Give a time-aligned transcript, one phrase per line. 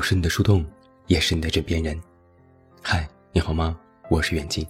[0.00, 0.64] 我是你的树洞，
[1.08, 1.94] 也是你的枕边人。
[2.80, 3.78] 嗨，你好吗？
[4.08, 4.66] 我是远近。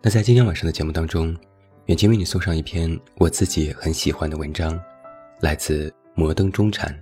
[0.00, 1.36] 那在今天晚上的节目当中，
[1.84, 4.82] 远近为你送上一篇我自己很喜欢的文章，
[5.40, 6.98] 来自摩登中产，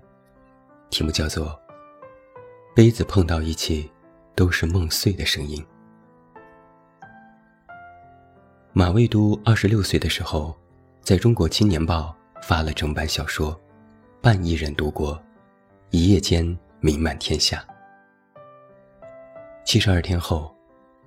[0.90, 1.46] 题目叫做
[2.74, 3.88] 《杯子碰到一起，
[4.34, 5.64] 都是梦碎的声音》。
[8.72, 10.52] 马未都二十六岁的时候，
[11.00, 12.12] 在中国青年报
[12.42, 13.56] 发了整版小说，
[14.20, 15.16] 半亿人读过，
[15.90, 17.64] 一夜间名满天下。
[19.64, 20.54] 七十二天后，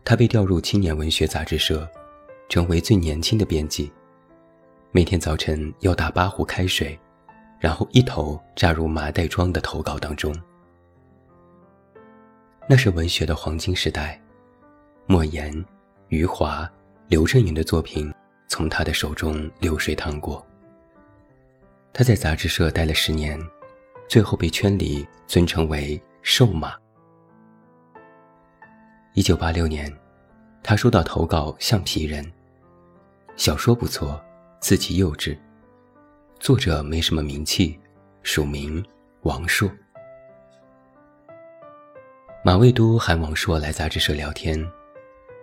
[0.03, 1.89] 他被调入青年文学杂志社，
[2.49, 3.91] 成为最年轻的编辑。
[4.91, 6.99] 每天早晨要打八壶开水，
[7.59, 10.35] 然后一头扎入麻袋装的投稿当中。
[12.67, 14.21] 那是文学的黄金时代，
[15.05, 15.53] 莫言、
[16.09, 16.69] 余华。
[17.07, 18.09] 刘震云的作品
[18.47, 20.45] 从他的手中流水淌过。
[21.91, 23.37] 他在杂志社待了十年，
[24.11, 26.75] 最后被圈里尊称为“瘦马”。
[29.15, 29.89] 一九八六年，
[30.61, 32.21] 他收到投稿《橡皮人》，
[33.37, 34.21] 小说不错，
[34.59, 35.39] 字迹幼稚，
[36.41, 37.79] 作者没什么名气，
[38.21, 38.85] 署名
[39.21, 39.71] 王朔。
[42.43, 44.61] 马未都喊王朔来杂志社聊天。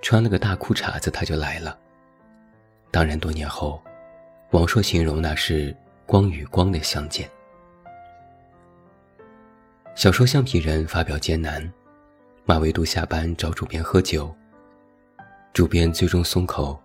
[0.03, 1.79] 穿了个大裤衩子，他就来了。
[2.91, 3.83] 当然，多年后，
[4.51, 7.27] 王朔形容那是光与光的相见。
[9.99, 11.61] 小说《橡皮人》发表艰难，
[12.45, 14.33] 马未都下班找主编喝酒。
[15.53, 16.81] 主编最终松口，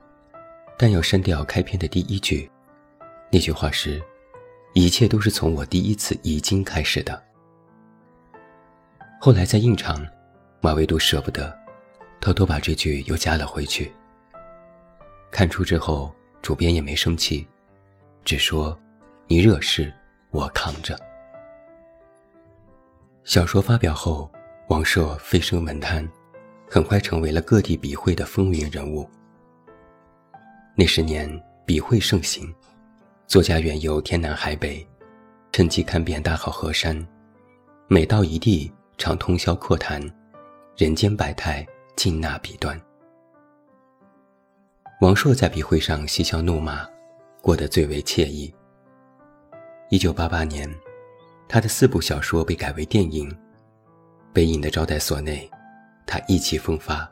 [0.80, 2.50] 但要删掉开篇的第一句，
[3.32, 4.02] 那句话是
[4.74, 7.24] ：“一切都是从我第一次遗精开始的。”
[9.22, 10.04] 后来在印场，
[10.60, 11.56] 马未都舍不得。
[12.20, 13.94] 偷偷把这句又加了回去。
[15.30, 17.48] 看出之后，主编也没生气，
[18.26, 18.76] 只说
[19.30, 19.94] ：“你惹事，
[20.32, 21.00] 我扛着。”
[23.24, 24.32] 小说发表后，
[24.68, 26.08] 王朔飞升文坛，
[26.70, 29.10] 很快成为了各地笔会的风云人物。
[30.76, 31.30] 那十年
[31.66, 32.54] 笔会盛行，
[33.28, 34.86] 作家远游天南海北，
[35.52, 37.08] 趁机看遍大好河山，
[37.88, 40.02] 每到一地，常通宵阔谈，
[40.78, 41.66] 人间百态。
[41.96, 42.82] 尽纳笔端。
[45.00, 46.90] 王朔在笔会上嬉笑怒骂，
[47.40, 48.52] 过得最为惬意。
[49.92, 50.68] 一九八八年，
[51.48, 53.36] 他的四部小说被改为电影。
[54.32, 55.50] 北影的招待所内，
[56.08, 57.08] 他意气风发，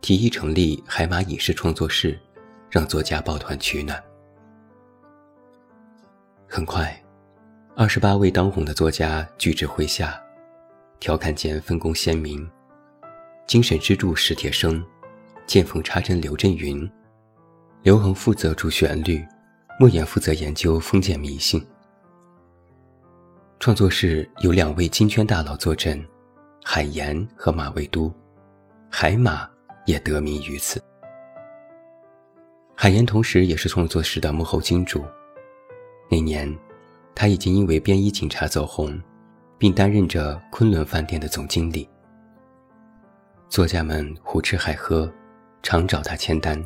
[0.00, 2.18] 提议成立海马影视创作室，
[2.68, 4.02] 让作家抱团取暖。
[6.48, 7.00] 很快，
[7.76, 10.20] 二十八位当红的作家聚至麾下，
[10.98, 12.50] 调侃间分工鲜明。
[13.46, 14.84] 精神支柱史铁生，
[15.46, 16.90] 见缝插针刘震云，
[17.82, 19.24] 刘恒负责主旋律，
[19.78, 21.64] 莫言负责研究封建迷信。
[23.60, 26.02] 创作室有两位金圈大佬坐镇，
[26.64, 28.10] 海岩和马未都，
[28.88, 29.46] 海马
[29.84, 30.82] 也得名于此。
[32.74, 35.04] 海岩同时也是创作室的幕后金主，
[36.10, 36.50] 那年
[37.14, 38.98] 他已经因为便衣警察走红，
[39.58, 41.86] 并担任着昆仑饭店的总经理。
[43.50, 45.12] 作家们胡吃海喝，
[45.62, 46.58] 常找他签单，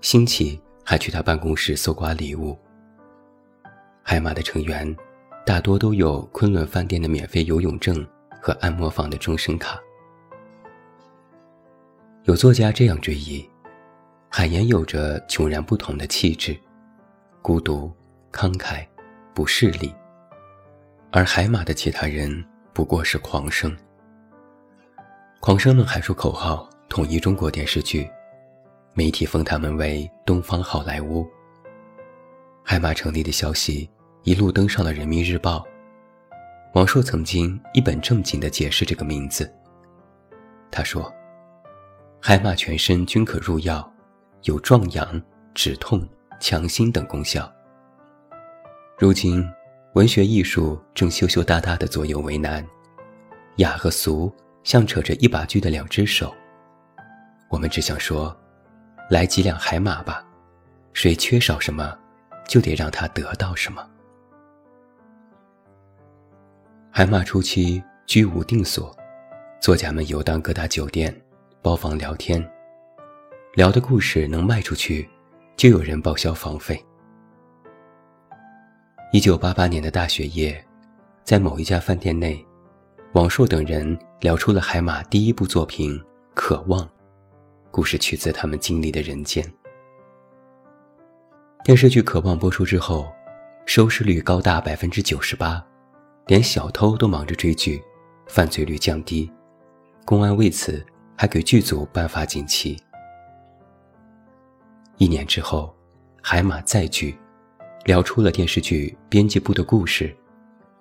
[0.00, 2.56] 兴起还去他办公室搜刮礼物。
[4.04, 4.96] 海马的成员
[5.44, 8.06] 大多都有昆仑饭店的免费游泳证
[8.40, 9.78] 和按摩房的终身卡。
[12.24, 13.48] 有作家这样追忆：
[14.28, 16.56] 海岩有着迥然不同的气质，
[17.42, 17.92] 孤独、
[18.30, 18.86] 慷慨、
[19.34, 19.92] 不势利；
[21.10, 23.76] 而海马的其他人不过是狂生。
[25.40, 28.08] 狂生们喊出口号，统一中国电视剧，
[28.94, 31.26] 媒体封他们为“东方好莱坞”。
[32.62, 33.90] 海马成立的消息
[34.24, 35.58] 一路登上了《人民日报》。
[36.74, 39.52] 王朔曾经一本正经地解释这个名字。
[40.70, 41.12] 他说
[42.20, 43.92] ：“海马全身均可入药，
[44.44, 45.20] 有壮阳、
[45.54, 46.08] 止痛、
[46.40, 47.52] 强心等功效。
[48.98, 49.44] 如今，
[49.94, 52.64] 文学艺术正羞羞答答地左右为难，
[53.56, 54.32] 雅和俗。”
[54.64, 56.32] 像扯着一把锯的两只手，
[57.50, 58.32] 我们只想说，
[59.10, 60.24] 来几辆海马吧，
[60.92, 61.98] 谁缺少什么，
[62.46, 63.84] 就得让他得到什么。
[66.94, 68.94] 海马初期居无定所，
[69.62, 71.10] 作家们游荡各大酒店、
[71.62, 72.46] 包房聊天，
[73.54, 75.08] 聊的故事能卖出去，
[75.56, 76.78] 就有人报销房费。
[79.10, 80.62] 一九八八年的大雪夜，
[81.24, 82.44] 在某一家饭店内。
[83.14, 85.98] 王朔等人聊出了海马第一部作品
[86.34, 86.84] 《渴望》，
[87.70, 89.42] 故事取自他们经历的人间。
[91.64, 93.10] 电视剧《渴望》播出之后，
[93.64, 95.64] 收视率高达百分之九十八，
[96.26, 97.82] 连小偷都忙着追剧，
[98.26, 99.30] 犯罪率降低，
[100.04, 100.84] 公安为此
[101.16, 102.76] 还给剧组颁发锦旗。
[104.98, 105.74] 一年之后，
[106.22, 107.18] 海马再聚，
[107.84, 110.16] 聊出了电视剧编辑部的故事，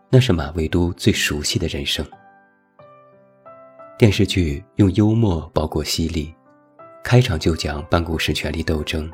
[0.09, 2.05] 那是马未都最熟悉的人生。
[3.97, 6.33] 电视剧用幽默包裹犀利，
[7.03, 9.11] 开场就讲办公室权力斗争，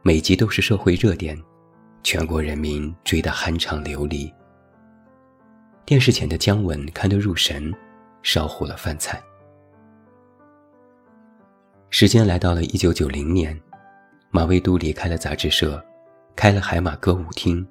[0.00, 1.38] 每集都是社会热点，
[2.02, 4.32] 全国人民追得酣畅淋漓。
[5.88, 7.74] 电视前的姜文看得入神，
[8.22, 9.18] 烧糊了饭菜。
[11.88, 13.58] 时间来到了一九九零年，
[14.28, 15.82] 马未都离开了杂志社，
[16.36, 17.66] 开了海马歌舞厅，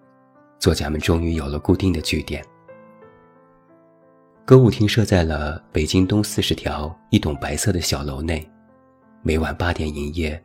[0.57, 2.43] 作家们终于有了固定的据点。
[4.43, 8.43] 歌舞厅设在了北京东四十条一栋白色的小楼内，
[9.21, 10.43] 每晚八点营业，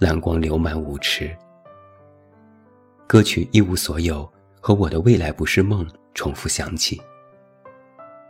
[0.00, 1.32] 蓝光流满舞池。
[3.06, 4.22] 歌曲《一无所有》
[4.60, 7.00] 和《我的未来不是梦》重复响起。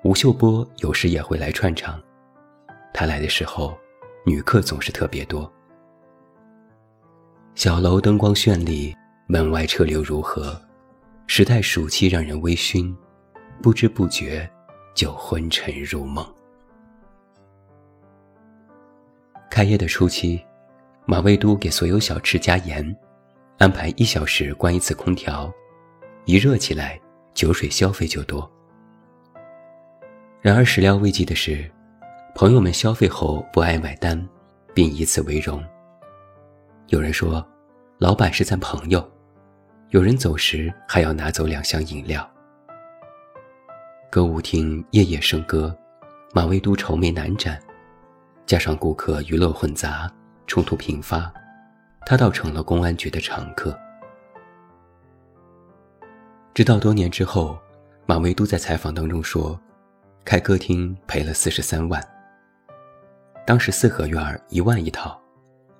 [0.03, 2.03] 吴秀波有时也会来串场，
[2.93, 3.79] 他来的时候，
[4.27, 5.51] 女客总是特别多。
[7.55, 8.95] 小楼灯光绚丽，
[9.27, 10.61] 门外车流如河，
[11.27, 12.95] 时代暑气让人微醺，
[13.63, 14.51] 不知不觉。
[14.95, 16.25] 就昏沉入梦。
[19.51, 20.41] 开业的初期，
[21.05, 22.97] 马未都给所有小吃加盐，
[23.59, 25.53] 安排一小时关一次空调，
[26.27, 27.01] 一热起来，
[27.35, 28.51] 酒水消费就多。
[30.41, 31.71] 然而始料未及的是，
[32.35, 34.29] 朋友们消费后不爱买单，
[34.73, 35.63] 并以此为荣。
[36.89, 37.45] 有人说，
[37.99, 39.01] 老板是咱朋友；
[39.91, 42.29] 有人走时还要拿走两箱饮料。
[44.11, 45.77] 歌舞厅夜夜笙歌，
[46.33, 47.61] 马未都愁眉难展，
[48.47, 50.13] 加上顾客娱乐混杂，
[50.47, 51.33] 冲突频发，
[52.07, 53.77] 他倒成了公安局的常客。
[56.55, 57.59] 直到多年之后，
[58.07, 59.61] 马未都在采访当中说，
[60.25, 62.01] 开歌厅赔了四十三万。
[63.45, 65.21] 当时四合院一万一套，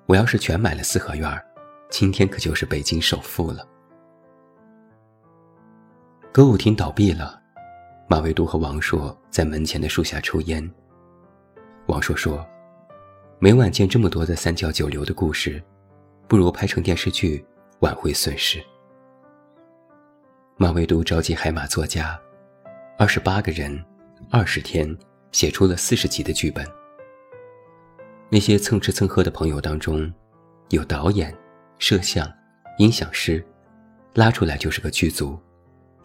[0.05, 1.41] 我要是全买了四合院，
[1.89, 3.65] 今天可就是北京首富了。
[6.33, 7.41] 歌舞厅倒闭了。
[8.07, 10.69] 马未都和王朔在门前的树下抽烟。
[11.87, 12.45] 王朔说
[13.39, 15.63] ：“每晚见这么多的三教九流的故事，
[16.27, 17.43] 不如拍成电视剧
[17.79, 18.61] 挽回损失。”
[20.57, 22.17] 马未都召集海马作家，
[22.97, 23.77] 二十八个人，
[24.31, 24.97] 二十天
[25.33, 26.65] 写出了四十集的剧本。
[28.29, 30.09] 那些蹭吃蹭喝的朋友当中，
[30.69, 31.35] 有导演、
[31.77, 32.31] 摄像、
[32.77, 33.45] 音响师，
[34.13, 35.37] 拉出来就是个剧组，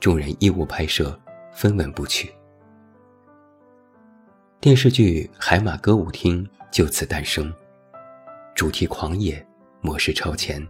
[0.01, 1.19] 众人义务拍摄。
[1.53, 2.33] 分文不取，
[4.61, 7.53] 电视剧《海马歌舞厅》就此诞生。
[8.55, 9.45] 主题狂野，
[9.81, 10.65] 模式超前，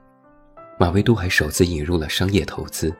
[0.79, 2.95] 马未都还首次引入了商业投资。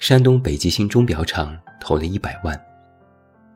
[0.00, 2.58] 山东北极星钟表厂投了一百万，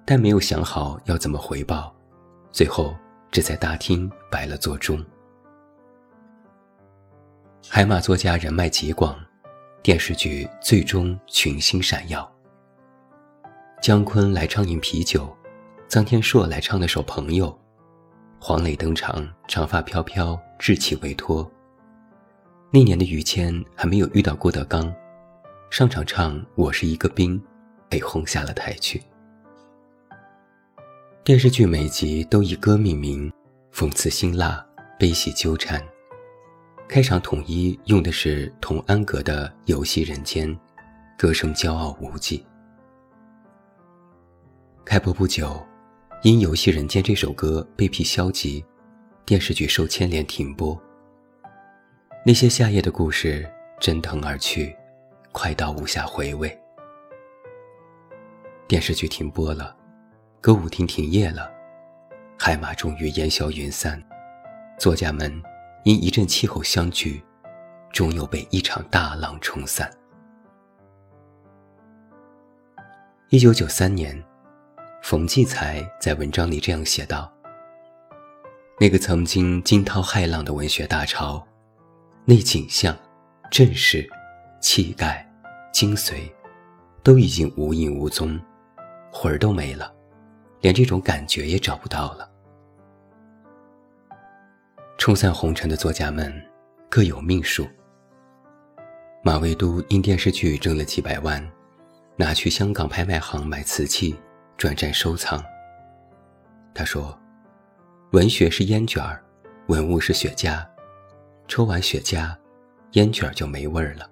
[0.04, 1.90] 但没有想好要怎么回报，
[2.52, 2.94] 最后
[3.30, 5.02] 只在大厅摆了座钟。
[7.66, 9.18] 海马作家人脉极广。
[9.82, 12.30] 电视剧最终群星闪耀。
[13.82, 15.34] 姜昆来畅饮啤酒，
[15.90, 17.48] 臧天朔来唱了首《朋友》，
[18.40, 21.50] 黄磊登场，长发飘飘，稚气未脱。
[22.70, 24.90] 那年的于谦还没有遇到郭德纲，
[25.74, 27.36] 上场唱《我是一个兵》，
[27.88, 29.02] 被轰下了台去。
[31.24, 33.28] 电视剧每集都以歌命名，
[33.72, 34.64] 讽刺辛辣，
[35.00, 35.82] 悲喜纠缠。
[36.88, 40.48] 开场统一用的是童安格的《游戏人间》，
[41.18, 42.46] 歌声骄傲无忌。
[44.84, 45.60] 开播不久，
[46.22, 48.64] 因《游戏人间》这首歌被批消极，
[49.26, 50.80] 电视剧受牵连停播。
[52.24, 53.44] 那些夏夜的故事
[53.80, 54.72] 蒸腾而去，
[55.34, 56.56] 快到无暇回味。
[58.68, 59.76] 电视剧停播了，
[60.40, 61.50] 歌舞厅停业了，
[62.38, 64.00] 海马终于烟消云散，
[64.78, 65.42] 作家们。
[65.82, 67.22] 因一阵气候相聚，
[67.92, 69.90] 终又被一场大浪冲散。
[73.28, 74.24] 一九九三年，
[75.02, 77.30] 冯骥才在文章里这样写道
[78.80, 81.46] ：“那个曾经惊涛骇浪的文学大潮，
[82.24, 82.96] 那景象、
[83.50, 84.08] 阵势、
[84.64, 85.30] 气概、
[85.74, 86.32] 精髓，
[87.02, 88.40] 都已经无影无踪，
[89.12, 89.94] 魂儿都没了，
[90.62, 92.26] 连这种感觉也找不到了。”
[94.96, 96.32] 冲散红尘的作家们
[96.88, 97.68] 各有命数。
[99.22, 101.46] 马未都因电视剧挣了几百万，
[102.16, 104.16] 拿去香港拍卖行买瓷器，
[104.56, 105.44] 转战收藏。
[106.72, 107.14] 他说
[108.12, 109.22] ：“文学是烟卷儿，
[109.66, 110.66] 文物是雪茄，
[111.48, 112.34] 抽完雪茄，
[112.92, 114.08] 烟卷儿就没味儿了。”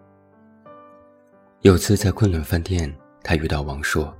[1.62, 2.92] 有次在昆仑饭店，
[3.22, 4.12] 他遇到王朔。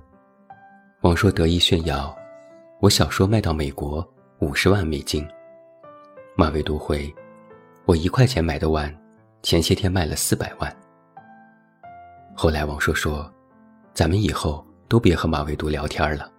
[1.01, 2.17] 王朔得意炫耀，
[2.81, 4.09] 我小说卖到美国
[4.39, 5.27] 五十万美金。
[6.37, 7.13] 马未都回，
[7.85, 8.97] 我一块钱买的碗，
[9.43, 10.77] 前些天卖了四百万。
[12.33, 13.29] 后来王朔说，
[13.93, 16.31] 咱们以后都别和马未都聊天了。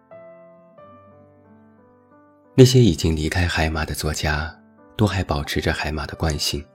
[2.56, 4.58] 那些已经离开海马的作家，
[4.96, 6.66] 都还保持着海马的惯性。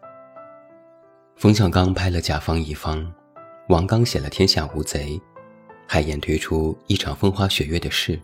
[1.34, 3.00] 冯小刚拍了《甲方乙方》，
[3.68, 5.18] 王刚写了《天下无贼》，
[5.86, 8.18] 海燕推出一场风花雪月的事。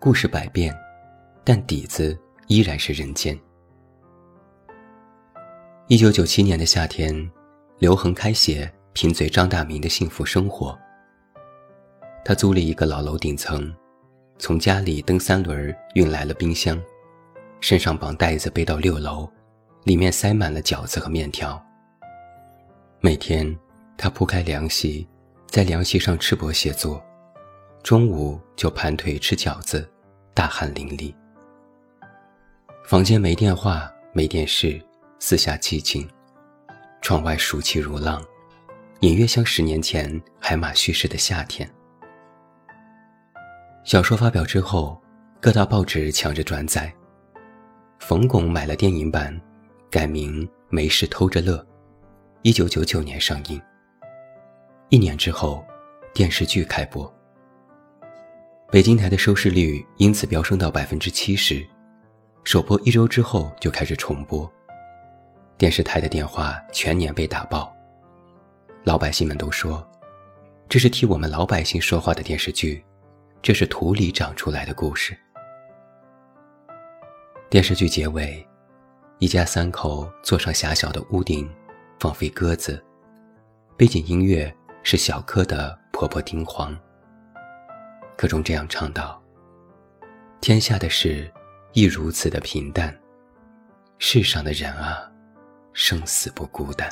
[0.00, 0.76] 故事百变，
[1.44, 3.38] 但底子依然是人间。
[5.86, 7.30] 一九九七年的夏天，
[7.78, 10.76] 刘恒开写贫嘴张大民的幸福生活。
[12.24, 13.72] 他租了一个老楼顶层。
[14.36, 16.82] 从家里蹬三轮运来了冰箱，
[17.60, 19.30] 身上绑袋子背到六楼，
[19.84, 21.64] 里面塞满了饺子和面条。
[22.98, 23.56] 每天，
[23.96, 25.06] 他铺开凉席，
[25.46, 27.02] 在凉席上赤膊写作，
[27.82, 29.88] 中午就盘腿吃饺子，
[30.34, 31.14] 大汗淋漓。
[32.86, 34.80] 房间没电话，没电视，
[35.18, 36.06] 四下寂静，
[37.00, 38.22] 窗外暑气如浪，
[39.00, 41.68] 隐约像十年前海马叙事的夏天。
[43.84, 45.00] 小说发表之后，
[45.40, 46.92] 各大报纸抢着转载。
[48.00, 49.40] 冯巩买了电影版，
[49.90, 51.56] 改名《没事偷着乐》，
[52.42, 53.60] 一九九九年上映。
[54.94, 55.66] 一年之后，
[56.12, 57.12] 电视剧开播。
[58.70, 61.66] 北京台的收视率因此飙升到百分之七十，
[62.44, 64.48] 首播一周之后就开始重播。
[65.58, 67.74] 电视台的电话全年被打爆，
[68.84, 69.84] 老百姓们都说，
[70.68, 72.80] 这是替我们老百姓说话的电视剧。
[73.42, 75.12] 这是土里长出来的故事。
[77.50, 78.46] 电视剧结尾，
[79.18, 81.50] 一家三口坐上狭小的屋顶，
[81.98, 82.80] 放飞鸽子，
[83.76, 84.54] 背景音乐
[84.86, 86.70] 是小柯的《婆婆丁黄》。
[88.18, 89.20] 歌中这样唱道
[90.42, 91.32] ：“天下的事
[91.72, 92.94] 亦如此的平淡，
[93.98, 95.10] 世上的人啊，
[95.72, 96.86] 生死不孤单。”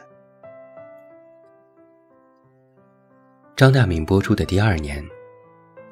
[3.54, 5.04] 张大敏播出的第二年。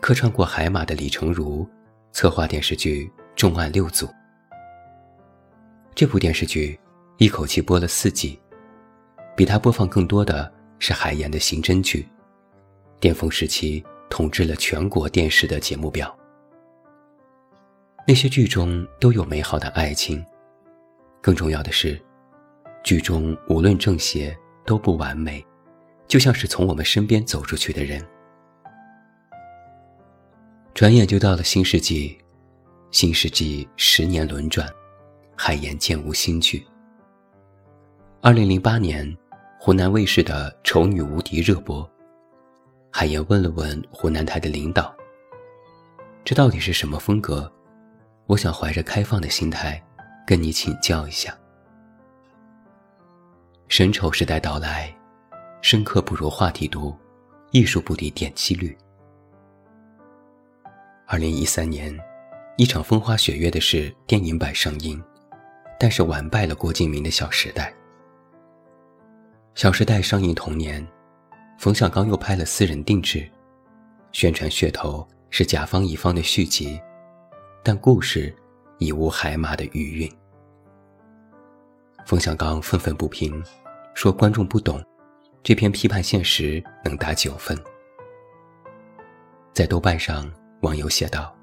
[0.01, 1.69] 客串过《海马》的李成儒，
[2.11, 3.05] 策划电视剧
[3.37, 4.07] 《重案六组》。
[5.95, 6.81] 这部电视剧
[7.19, 8.41] 一口气播了四季，
[9.37, 10.51] 比他播放更多的
[10.81, 12.09] 是海岩的刑侦剧，
[12.99, 16.13] 巅峰时期统治了全国电视的节目表。
[18.09, 20.25] 那些剧中都有美好的爱情，
[21.21, 22.01] 更重要的是，
[22.83, 25.45] 剧中无论正邪都不完美，
[26.09, 28.05] 就像是从我们身边走出去的人。
[30.73, 32.17] 转眼就到了新世纪，
[32.91, 34.67] 新世纪十年轮转，
[35.37, 36.67] 海岩渐无新剧。
[38.23, 39.17] 二零零八年，
[39.63, 41.87] 湖南卫视的《丑女无敌》热播，
[42.91, 44.97] 海燕问了问湖南台的领导
[46.25, 47.53] ：“这到底是什么风格？
[48.25, 49.79] 我想怀着开放的心态，
[50.27, 51.37] 跟你请教一下。”
[53.69, 54.91] 神丑时代到来，
[55.61, 56.99] 深刻不如话题多，
[57.51, 58.75] 艺术不敌点击率。
[61.07, 61.95] 二零一三年，
[62.57, 64.99] 一场风花雪月的事电影版上映，
[65.79, 67.71] 但是完败了郭敬明的《小时代》。
[69.61, 70.83] 《小时代》上映同年，
[71.59, 73.31] 冯小刚又拍了私人定制，
[74.11, 76.81] 宣传噱头是甲方乙方的续集，
[77.63, 78.35] 但故事
[78.79, 80.11] 已无海马的余韵。
[82.07, 83.45] 冯小刚愤愤不平，
[83.93, 84.83] 说观众不懂，
[85.43, 87.55] 这篇批判现实能打九分。
[89.53, 90.27] 在豆瓣上。
[90.63, 91.37] 网友写道：“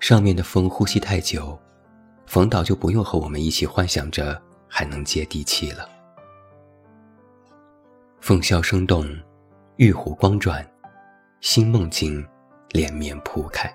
[0.00, 1.58] 上面的风呼吸太久，
[2.26, 5.86] 冯导就不用和我们一起幻想着还能接地气了。
[8.22, 9.04] 凤箫声动，
[9.78, 10.64] 玉壶光转，
[11.40, 12.24] 新梦境
[12.70, 13.68] 连绵铺开。”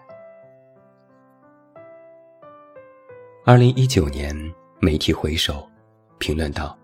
[3.44, 4.34] 二零一九年，
[4.80, 5.70] 媒体回首，
[6.18, 6.80] 评论道：“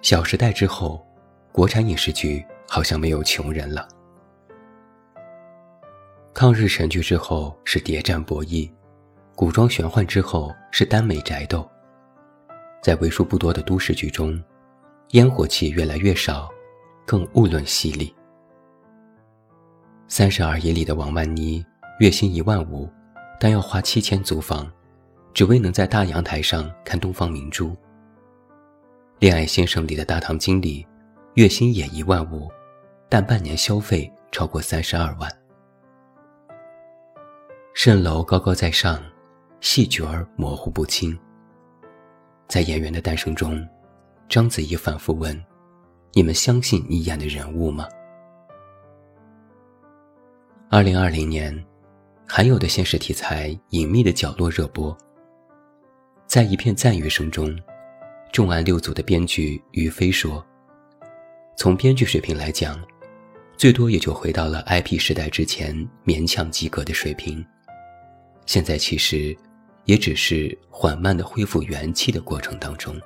[0.00, 1.04] 小时代之后，
[1.50, 3.88] 国产影视剧好像没有穷人了。”
[6.32, 8.70] 抗日神剧之后是谍战博弈，
[9.34, 11.68] 古装玄幻之后是耽美宅斗，
[12.80, 14.40] 在为数不多的都市剧中，
[15.10, 16.50] 烟火气越来越少，
[17.06, 18.14] 更物论犀利。
[20.08, 21.64] 三十而已里的王曼妮，
[22.00, 22.90] 月薪一万五，
[23.38, 24.70] 但要花七千租房，
[25.32, 27.76] 只为能在大阳台上看东方明珠。
[29.20, 30.86] 恋爱先生里的大堂经理，
[31.34, 32.50] 月薪也一万五，
[33.08, 35.30] 但半年消费超过三十二万。
[37.74, 39.02] 蜃楼高高在上，
[39.60, 41.16] 戏角儿模糊不清。
[42.46, 43.66] 在演员的诞生中，
[44.28, 45.40] 章子怡反复问
[46.12, 47.86] ：“你们相信你演的人物吗？”
[50.70, 51.64] 二零二零年，
[52.26, 54.96] 还有的现实题材《隐秘的角落》热播。
[56.26, 57.56] 在一片赞誉声中，
[58.32, 60.44] 重案六组的编剧于飞说
[61.56, 62.82] ：“从编剧水平来讲，
[63.56, 67.44] 最多也就回到了 IP 时代之前勉强及格的水平。
[68.46, 69.36] 现在其实，
[69.84, 73.00] 也只是缓慢的恢复元气的过程当中。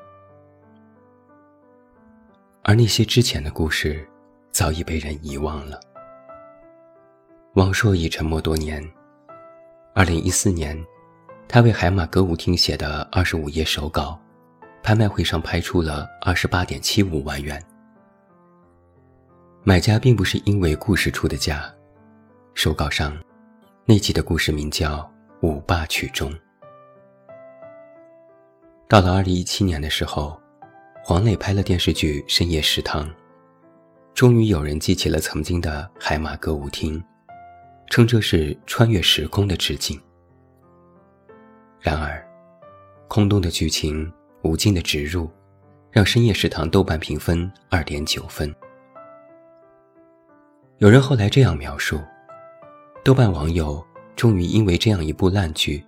[2.62, 4.06] 而那些之前的故事，
[4.50, 5.80] 早已被人遗忘了。
[7.54, 8.82] 王朔已沉默多年。
[9.94, 10.78] 二零一四年。”
[11.50, 14.20] 他为海马歌舞厅写的二十五页手稿，
[14.82, 17.58] 拍卖会上拍出了二十八点七五万元。
[19.64, 21.64] 买家并不是因为故事出的价，
[22.52, 23.16] 手稿上
[23.86, 24.96] 那集的故事名叫
[25.40, 26.30] 《五霸曲终》。
[28.86, 30.38] 到了二零一七年的时候，
[31.08, 33.08] 黄磊拍了电视剧《深夜食堂》，
[34.12, 37.02] 终于有人记起了曾经的海马歌舞厅，
[37.88, 39.98] 称这是穿越时空的致敬。
[41.80, 42.22] 然而，
[43.08, 44.12] 空洞的剧情、
[44.42, 45.30] 无尽的植入，
[45.90, 48.54] 让深夜食堂豆瓣评分二点九分。
[50.76, 51.98] 有人后来这样描述：
[53.02, 53.82] 豆瓣网友
[54.14, 55.82] 终于因为这样一部烂剧，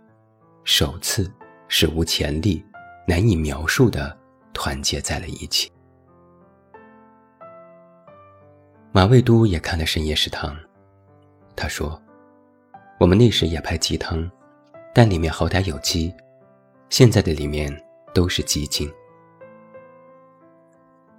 [0.64, 1.30] 首次
[1.68, 2.64] 史无前例、
[3.06, 4.16] 难以描述的
[4.52, 5.70] 团结在了一起。
[8.92, 10.56] 马未都也看了深夜食堂，
[11.54, 12.00] 他说
[12.98, 14.30] ：“我们那时也拍鸡汤。”
[14.92, 16.12] 但里面好歹有鸡，
[16.88, 17.72] 现在的里面
[18.12, 18.92] 都是鸡精。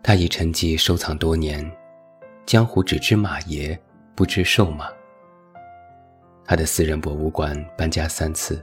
[0.04, 1.66] 他已沉寂收藏多年，
[2.46, 3.80] 江湖只知马爷，
[4.14, 4.90] 不知瘦马。
[6.44, 8.62] 他的私人博物馆搬家三次，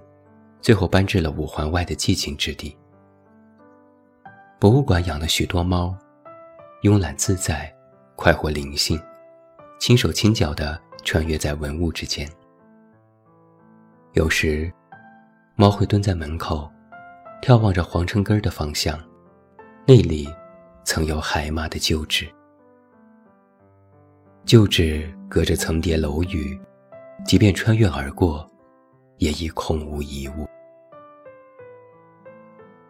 [0.61, 2.77] 最后搬至了五环外的寂静之地。
[4.61, 5.97] 博物馆养了许多猫，
[6.83, 7.73] 慵懒自在，
[8.17, 9.01] 快活灵性，
[9.79, 12.29] 轻手轻脚地穿越在文物之间。
[14.15, 14.73] 有时。
[15.61, 16.71] 猫会蹲在门口，
[17.43, 18.97] 眺望着皇城根儿的方向，
[19.85, 20.33] 那里
[20.85, 22.29] 曾有海马的旧址。
[24.45, 26.57] 旧址隔着层叠楼宇，
[27.25, 28.49] 即便穿越而过，
[29.17, 30.47] 也已空无一物。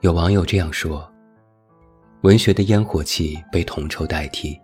[0.01, 1.11] 有网友这样说
[2.23, 4.61] ：“文学的烟火气被铜臭代替，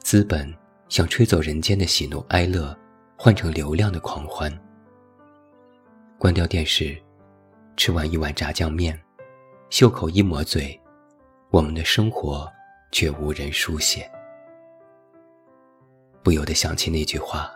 [0.00, 0.52] 资本
[0.90, 2.76] 想吹走人间的喜怒哀乐，
[3.16, 4.52] 换成流量的狂欢。”
[6.18, 6.96] 关掉电视。
[7.76, 9.00] 吃完一碗炸酱面，
[9.70, 10.76] 袖口一抹嘴，
[11.50, 12.50] 我们的生活
[12.90, 14.10] 却无人书写。
[16.24, 17.48] 不由得想起那句话：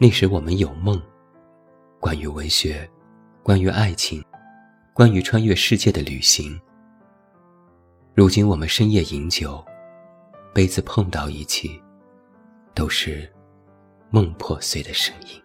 [0.00, 1.00] 那时我们有梦，
[2.00, 2.90] 关于文学，
[3.44, 4.20] 关于爱情，
[4.92, 6.60] 关于穿越世界的旅行。
[8.18, 9.64] 如今我们深夜饮酒，
[10.52, 11.80] 杯子碰到一起，
[12.74, 13.32] 都是
[14.10, 15.40] 梦破碎的声音。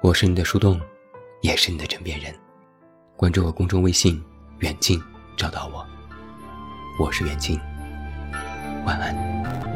[0.00, 0.80] 我是你的树洞，
[1.42, 2.34] 也是你的枕边人。
[3.18, 4.18] 关注我公众微信
[4.60, 4.98] “远近”，
[5.36, 5.86] 找到我。
[6.98, 7.60] 我是远近，
[8.86, 9.71] 晚安。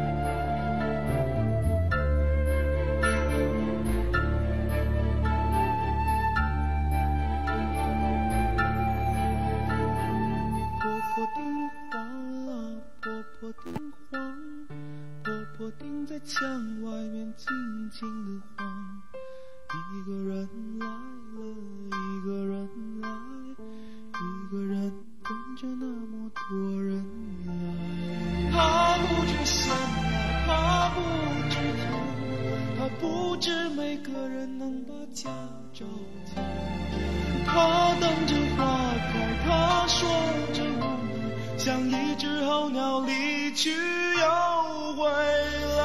[41.67, 45.83] 像一只候鸟离去又回来。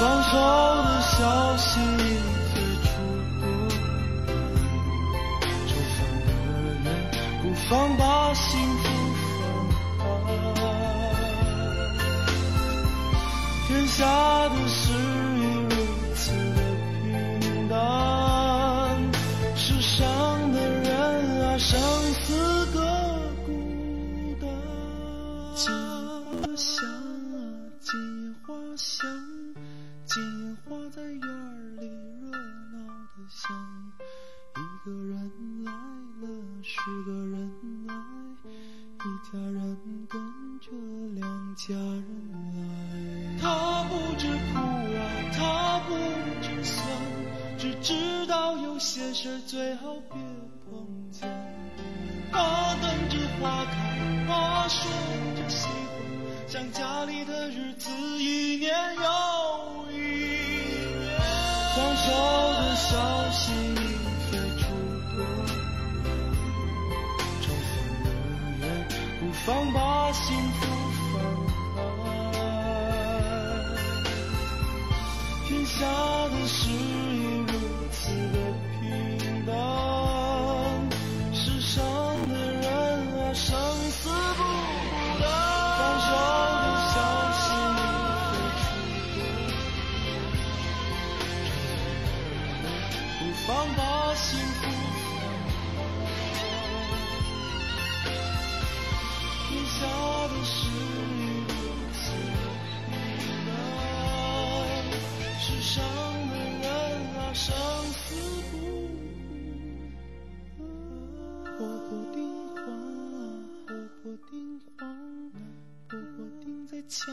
[0.00, 0.38] 放手
[0.82, 1.78] 的消息。
[7.68, 8.88] 放把幸福
[9.98, 10.04] 放
[10.54, 10.60] 开，
[13.68, 14.41] 天下
[35.64, 35.72] 来
[36.20, 36.28] 了，
[36.62, 37.50] 十个人
[37.86, 37.94] 来，
[38.44, 39.06] 一。
[39.32, 40.20] 家人跟
[40.60, 40.70] 着
[41.14, 42.31] 两家人
[76.34, 77.01] 你是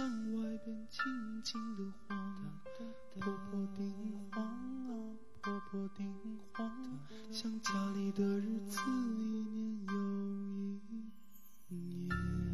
[0.10, 1.04] 窗外边静
[1.43, 2.17] 静的黄，
[3.13, 3.93] 婆婆丁
[4.32, 4.89] 黄啊，
[5.39, 6.12] 婆婆丁
[6.56, 6.67] 黄，
[7.32, 9.93] 像家里的日子，一年又
[11.67, 12.48] 一年。